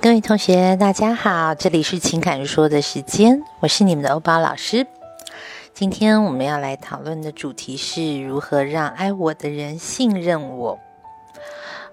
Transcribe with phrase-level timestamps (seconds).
[0.00, 4.86] 各位同学，大家好，这里是情感说的时间，我是你们的欧巴老师。
[5.74, 10.78] 今天我们要来讨论的主题是如何让爱我的人信任我。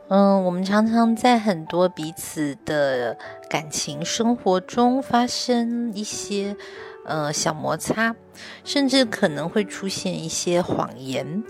[0.09, 3.17] 嗯，我们常常在很多彼此的
[3.49, 6.55] 感情生活中发生一些
[7.05, 8.15] 呃小摩擦，
[8.63, 11.43] 甚至可能会出现一些谎言。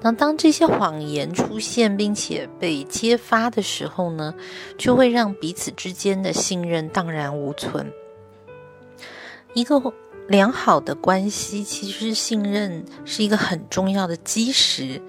[0.00, 4.34] 那当这些谎言出现并且被揭发的时候呢，
[4.76, 7.90] 就会让彼此之间的信任荡然无存。
[9.54, 9.80] 一个
[10.28, 15.00] 良好的关系，其实信任是一个很重要的基石。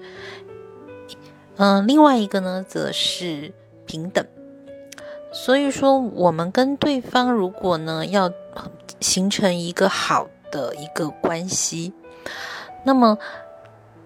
[1.56, 3.52] 嗯，另外一个呢，则是
[3.84, 4.24] 平等。
[5.30, 8.32] 所以说，我们跟对方如果呢要
[9.00, 11.92] 形成一个好的一个关系，
[12.84, 13.18] 那么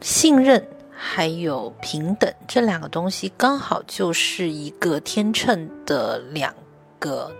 [0.00, 6.54] 信任还有平等这两个东西，刚好就是一个天秤的两
[6.98, 7.32] 个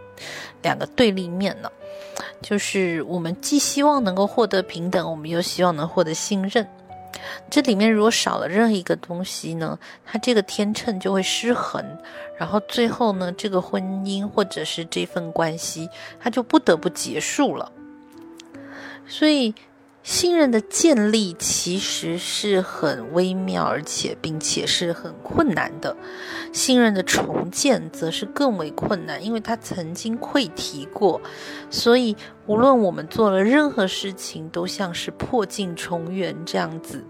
[0.63, 1.71] 两个对立面呢。
[2.41, 6.67] 就是我们既希望能够获得平等，我们又希望能获得信任。
[7.51, 11.85] 这里面如果少了任何一个东西呢，它这个天秤就会失衡，
[12.39, 15.89] 然后最后呢，这个婚姻或者是这份关系，
[16.21, 17.71] 它就不得不结束了。
[19.07, 19.55] 所以。
[20.03, 25.97] 信任的建立其实是很微妙，而且并且是很困难的。
[26.53, 31.21] 信任的重建则是更为困难，因为他曾经溃堤过，
[31.71, 37.05] 所以无论我们做了任何事情，都像是破镜重圆这样子。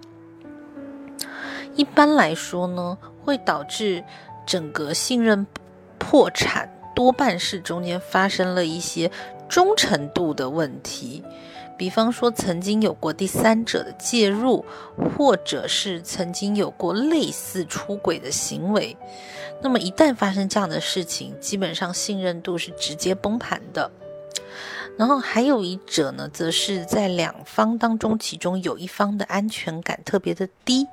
[1.75, 4.05] 一般来说呢，会导致
[4.47, 5.47] 整个信任
[5.99, 9.11] 破产，多半是中间发生了一些
[9.49, 11.25] 忠诚度的问题。
[11.83, 14.65] 比方说，曾经有过第三者的介入，
[15.17, 18.97] 或者是曾经有过类似出轨的行为，
[19.61, 23.91] 那么一旦发生这样的事情，基本上信任度是直接崩盘的。
[24.97, 30.87] 然后还有一者呢，则是在两方当中，其中有一方的安全感特别的低，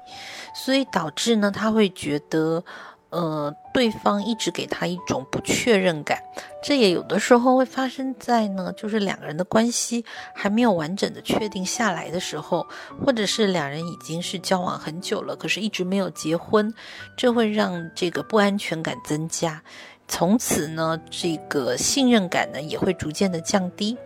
[0.55, 2.63] 所以导致呢，他会觉得。
[3.09, 6.21] 呃，对方一直给他一种不确认感，
[6.63, 12.67] 这也有的时候会发生在呢，就是两个人的关系还没有完整的确定下来的时候，
[13.03, 16.71] 或者是两人已经是交往很久了，可是一直没有结婚，
[17.17, 19.63] 这会让这个不安全感增加，
[20.07, 23.97] 从此呢，这个信任感呢也会逐渐的降低。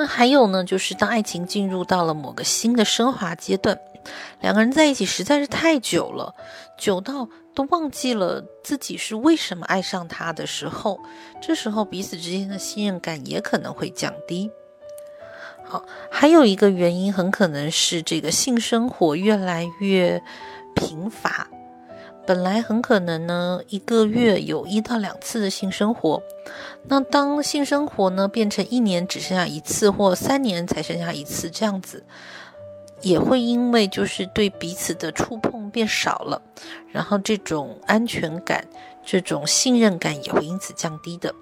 [0.00, 3.78] 那还有呢，就是当爱情进入到了某个新的升华阶段。
[4.40, 6.34] 两个人在一起实在是太久了，
[6.78, 10.98] 久到都忘记了自己是为什么爱上他的时候，
[11.42, 14.50] 这时候彼此之间的信任感也可能会降低。
[15.66, 20.22] 好，还有一个原因很可能是这个性生活越来越
[20.74, 21.46] 贫乏，
[22.30, 26.22] 本来很可能呢一个月有一到两次的性生活，
[26.84, 32.04] 那当性生活呢变成一年只剩下一次，或三年才剩下一次这样子。
[33.00, 36.40] 也会因为就是对彼此的触碰变少了，
[36.92, 38.64] 然后这种安全感、
[39.04, 41.34] 这种信任感也会因此降低的。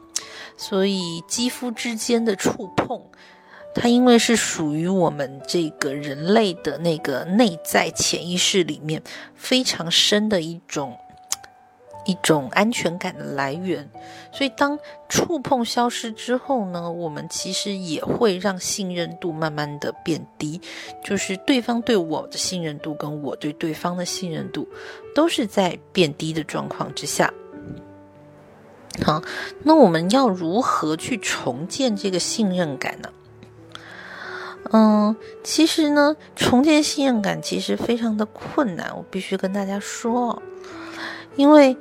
[0.56, 2.98] 所以肌肤之间的触碰，
[3.74, 9.02] 它因为是属于我们这个人类的那个内在潜意识里面
[9.34, 10.96] 非常深的一种。
[12.06, 13.86] 一种安全感的来源，
[14.32, 14.78] 所以当
[15.10, 20.58] 触碰消失之后呢，我们其实也会让信任度慢慢的变低，
[21.04, 24.66] 就是对方对我的信任度跟我对对方的信任度
[25.14, 27.30] 都是在变低的状况之下。
[29.02, 29.22] 好，
[29.62, 33.10] 那我们要如何去重建这个信任感呢？
[34.70, 40.42] 嗯，其实呢，重建信任感其实非常的困难，我必须跟大家说。
[41.36, 41.76] 因为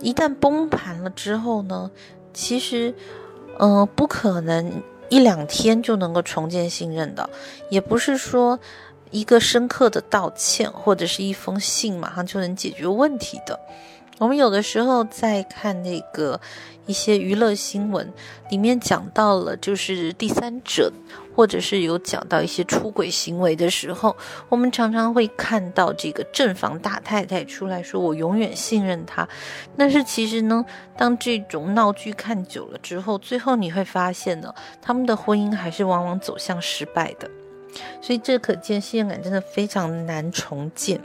[0.00, 1.90] 一旦崩盘了之后呢，
[2.32, 2.94] 其实，
[3.58, 7.28] 呃，不可能一两天就能够重建信任的，
[7.70, 8.58] 也不是说
[9.10, 13.60] 一个深刻的道歉或者是一封信马上就能解决问题的。
[14.18, 16.40] 我们有的时候在看那个
[16.86, 18.12] 一些娱乐新闻，
[18.50, 20.92] 里面讲到了就是第三者。
[21.36, 24.16] 或者是有讲到一些出轨行为的时候，
[24.48, 29.28] 我们常常会看到这个正房大太太出来说：“我永远信任他。”
[29.76, 30.64] 但是其实呢，
[30.96, 37.28] 当这种闹剧看久了之后，最后你会发现呢，他们的婚姻还是往往走向失败的。
[38.00, 40.98] 所以这可见信任感真的非常难重建。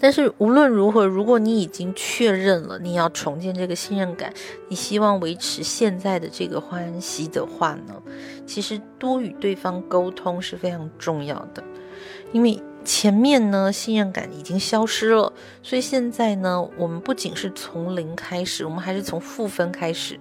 [0.00, 4.32] 但是无论如何，如果你已经确认了你要重建这个信任感，
[4.68, 8.02] 你希望维持现在的这个欢喜的话呢，
[8.46, 11.62] 其实多与对方沟通是非常重要的。
[12.32, 15.32] 因为前面呢信任感已经消失了，
[15.62, 20.18] 所以现在呢，我们不仅是从零开始，我们还是从负分开始。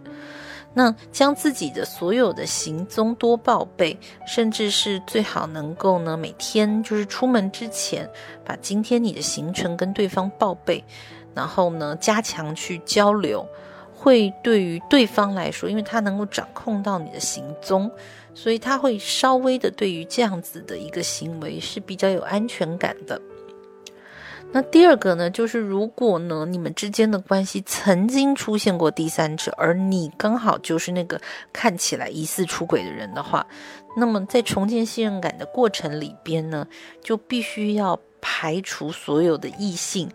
[0.74, 8.10] 那将自己的所有的行踪多报备，甚至是最好能够呢，每天就是出门之前，
[8.46, 10.84] 把今天你的行程跟对方报备，
[11.34, 13.46] 然后呢，加强去交流，
[13.96, 17.92] 会对于对方来说，因为他能够掌控到你的行踪。
[18.36, 23.20] 所以他会稍微的对于这样子的一个行为是比较有安全感的。
[24.52, 31.22] 那第二个呢，就是如果呢你们之间的关系曾经出现过第三者，而你刚好就是那个
[31.54, 33.46] 看起来疑似出轨的人的话，
[33.96, 36.68] 那么在重建信任感的过程里边呢，
[37.02, 40.10] 就必须要排除所有的异性，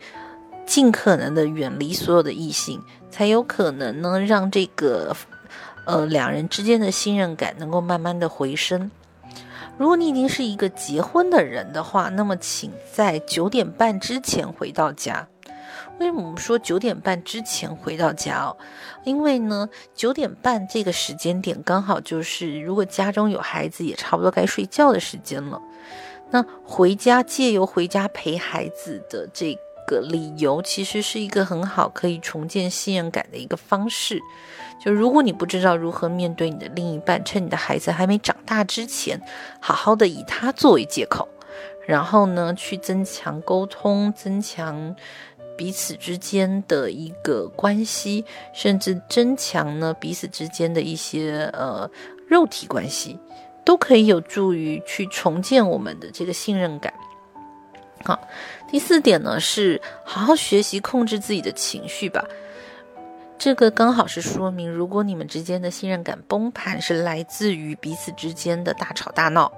[0.67, 5.17] 尽可能的远离所有的异性，才有可能呢让这个。
[5.87, 8.91] 呃，两人之间的信任感能够慢慢的回升。
[9.77, 15.27] 如果你已经是一个结婚的人的话，那么请在九点半之前回到家。
[15.99, 18.57] 为什么我们说九点半之前回到家哦？
[19.05, 25.61] 因为呢，九点半这个时间点刚好就是如果家中有孩子，也差不多该睡觉的时间了。
[26.31, 29.57] 那回家借由回家陪孩子的这
[29.87, 34.21] 个理由，其实是一个很好可以重建信任感的一个方式。
[34.85, 39.21] 就如果你不知道如何面对你的另一半，趁你的孩子还没长大之前，
[39.61, 41.27] 好好的以他作为借口，
[41.87, 44.95] 然后呢，去增强沟通，增强
[45.57, 51.89] 彼此之间的一个关系，甚至增强呢彼此之间的一些呃
[52.29, 53.19] 肉体关系，
[53.65, 56.93] 都可以有助于去重建我们的这个信任感。
[58.05, 58.29] 好，
[58.69, 62.23] 第四点呢是好好学习控制自己的情绪吧。
[63.39, 69.51] 这个刚好是说明，如果你们之间的信任感崩盘，是来自于彼此之间的大吵大闹。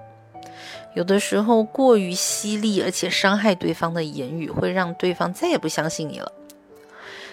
[0.95, 6.33] 有的时候过于犀利而且伤害对方的言语，会让对方再也不相信你了。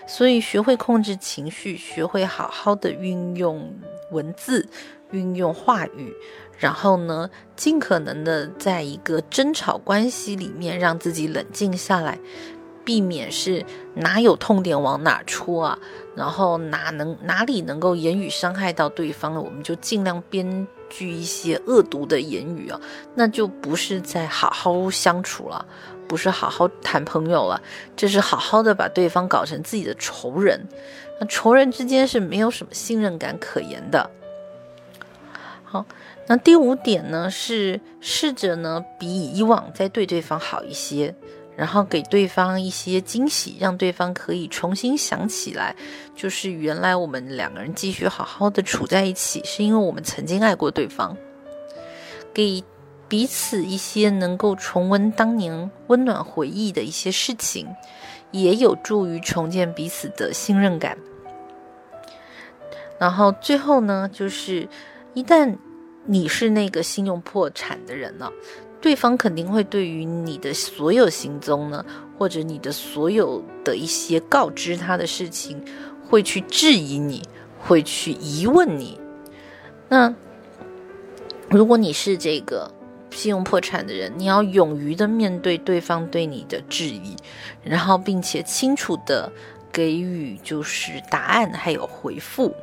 [0.05, 3.73] 所以，学会控制情绪，学会好好的运用
[4.11, 4.67] 文字、
[5.13, 6.13] 运用话语，
[6.57, 12.19] 然后呢，尽可能的在一个争吵关系里面，让自己冷静下来。
[12.85, 15.79] 避免是哪有痛点往哪戳啊，
[16.17, 22.77] 然后哪能哪里能够言语伤害到对方了，我们就尽量编剧一些恶毒的言语啊，
[23.15, 25.65] 那就不是在好好相处了，
[26.09, 27.61] 不是好好谈朋友了，
[27.95, 30.59] 这是好好的把对方搞成自己的仇人，
[31.21, 34.11] 那仇人之间是没有什么信任感可言的。
[35.73, 35.83] 好，
[36.27, 41.15] 那第五点呢是试着呢比以往再对对方好一些。
[41.55, 45.75] 然后给对方一些惊喜，让对方可以重新想起来，
[46.15, 51.17] 就是原来我们两个人继续好好的处在一起，是因为我们曾经爱过对方。
[52.35, 52.63] 给
[53.07, 57.67] 彼此一些能够重温当年温暖回忆的一些事情，
[58.29, 60.97] 也有助于重建彼此的信任感。
[62.99, 64.67] 然后最后呢，就是
[65.13, 65.55] 一旦
[66.05, 68.31] 你是那个信用破产的人了。
[68.81, 71.85] 对方肯定会对于你的所有行踪呢，
[72.17, 75.63] 或者你的所有的一些告知他的事情，
[76.05, 77.23] 会去质疑你，
[77.57, 78.99] 会去疑问你。
[79.87, 80.13] 那
[81.49, 82.69] 如果你是这个
[83.09, 87.15] 信用破产的人，你要勇于的面对对方对你的质疑，
[87.63, 89.31] 然后并且清楚的
[89.71, 92.53] 给予就是答案还有回复。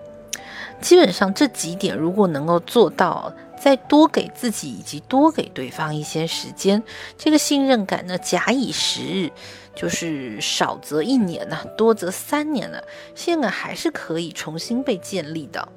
[0.81, 3.33] 基本上这几点如果能够做到。
[3.63, 6.83] 再多给自己以及多给对方一些时间，
[7.19, 9.31] 这个信任感呢，假以时日，
[9.75, 12.81] 就是少则一年呢，多则三年呢，
[13.15, 15.69] 信任感还是可以重新被建立的。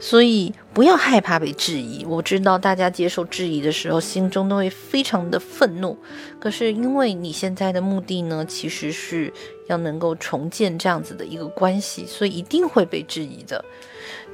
[0.00, 2.04] 所以不要害怕被质疑。
[2.04, 5.98] 我知道大家接受质疑的时候，心中都会非常的愤怒。
[6.38, 9.32] 可是因为你现在的目的呢，其实是
[9.66, 13.64] 要能够重建这样子的一个关系，所以一定会被质疑的。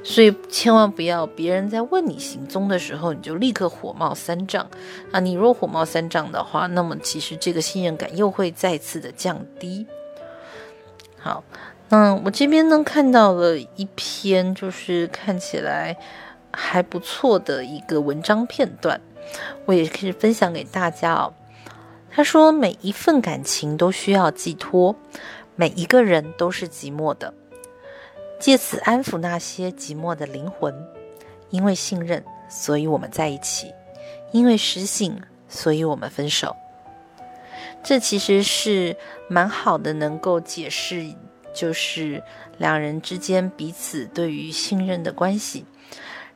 [0.03, 4.69] 所以千万不要别人在问你行踪的时候，你就立刻火冒三丈
[5.11, 5.19] 啊！
[5.19, 9.87] 你若火冒三丈的话，那么其实这个信任感又会再次的降低。
[11.17, 11.43] 好。
[11.89, 15.95] 嗯，我这边呢看到了一篇，就是看起来
[16.51, 18.99] 还不错的一个文章片段，
[19.65, 21.33] 我也可以分享给大家哦。
[22.09, 24.95] 他说，每一份感情都需要寄托，
[25.55, 27.33] 每一个人都是寂寞的，
[28.39, 30.73] 借此安抚那些寂寞的灵魂。
[31.51, 33.67] 因为信任，所以我们在一起；
[34.31, 36.55] 因为失信，所以我们分手。
[37.83, 38.97] 这其实是
[39.29, 41.13] 蛮好的，能够解释。
[41.55, 42.21] 就是
[42.57, 45.65] 两人之间彼此对于信任的关系，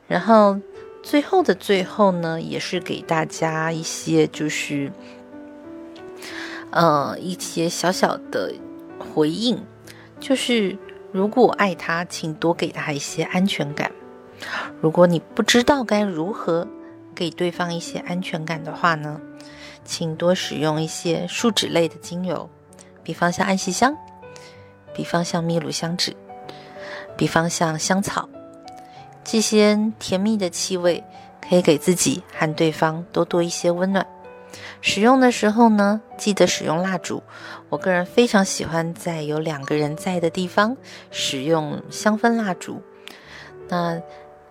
[0.08, 0.58] 然后
[1.02, 4.90] 最后的最后呢，也是给大家一些就是，
[6.70, 8.52] 呃，一些小小的
[8.98, 9.62] 回应，
[10.18, 10.76] 就是
[11.12, 13.92] 如果爱他，请多给他一些安全感。
[14.80, 16.66] 如果你不知道该如何
[17.14, 19.20] 给对方一些安全感的话呢，
[19.84, 22.48] 请多使用一些树脂类的精油，
[23.02, 23.94] 比方像安息香，
[24.94, 26.16] 比方像秘鲁香脂，
[27.16, 28.28] 比方像香草。
[29.22, 31.04] 这些甜蜜的气味
[31.46, 34.06] 可以给自己和对方多多一些温暖。
[34.80, 37.22] 使用的时候呢，记得使用蜡烛。
[37.68, 40.76] 我个人非常喜欢在有两个人在的地方
[41.10, 42.82] 使用香氛蜡烛。
[43.68, 44.00] 那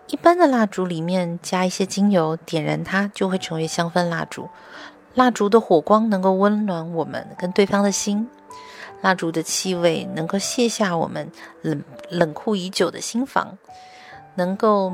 [0.08, 4.48] 一般的蜡烛里面加一些精油，点燃它就会成为香氛蜡烛。
[5.16, 8.30] 蜡烛的火光能够温暖我们跟对方的心，
[9.02, 13.58] 蜡烛的气味能够卸下我们冷冷酷已久的心房。
[14.36, 14.94] 能够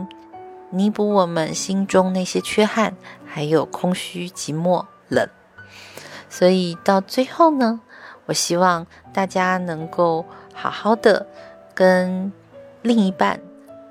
[0.72, 2.96] 弥补我们心中那些缺憾，
[3.26, 5.30] 还有空虚、寂寞、冷。
[6.30, 7.80] 所以到最后呢，
[8.26, 11.28] 我希望大家能够好好的
[11.76, 12.32] 跟
[12.82, 13.40] 另一半，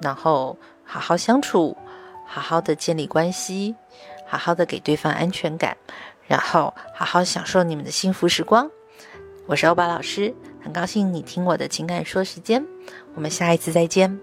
[0.01, 1.77] 然后好好相处，
[2.27, 3.77] 好好的建立关系，
[4.27, 5.77] 好好的给对方安全感，
[6.27, 8.69] 然后好好享受你们的幸福时光。
[9.47, 12.65] 我是欧巴老师，很高兴你听我的情感说时间，
[13.15, 14.19] 我们下一次再见。